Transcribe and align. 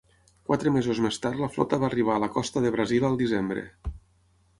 Quatre 0.51 0.71
mesos 0.77 1.01
més 1.05 1.19
tard 1.25 1.43
la 1.43 1.49
flota 1.57 1.79
va 1.83 1.87
arribar 1.89 2.15
a 2.15 2.21
la 2.23 2.29
costa 2.39 2.65
de 2.65 2.71
Brasil 2.77 3.07
al 3.11 3.19
desembre. 3.21 3.67